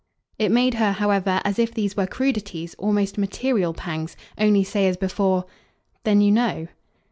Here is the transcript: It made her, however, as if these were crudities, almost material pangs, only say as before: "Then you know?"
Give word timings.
It 0.39 0.51
made 0.51 0.73
her, 0.73 0.93
however, 0.93 1.41
as 1.45 1.59
if 1.59 1.75
these 1.75 1.95
were 1.95 2.07
crudities, 2.07 2.73
almost 2.79 3.19
material 3.19 3.71
pangs, 3.71 4.17
only 4.35 4.63
say 4.63 4.87
as 4.87 4.97
before: 4.97 5.45
"Then 6.05 6.21
you 6.21 6.31
know?" 6.31 6.69